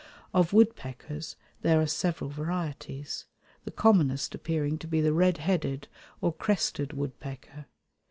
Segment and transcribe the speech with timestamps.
[0.33, 3.25] Of woodpeckers there are several varieties,
[3.65, 5.87] the commonest appearing to be the red headed
[6.21, 7.67] or crested woodpecker.